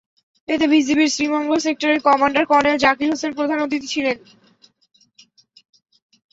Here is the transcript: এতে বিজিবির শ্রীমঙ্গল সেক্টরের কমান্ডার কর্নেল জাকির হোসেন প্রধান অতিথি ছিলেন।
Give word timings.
এতে 0.47 0.65
বিজিবির 0.67 1.13
শ্রীমঙ্গল 1.13 1.59
সেক্টরের 1.65 1.99
কমান্ডার 2.07 2.43
কর্নেল 2.45 2.77
জাকির 2.85 3.11
হোসেন 3.11 3.31
প্রধান 3.37 3.57
অতিথি 3.61 3.87
ছিলেন। 3.87 4.17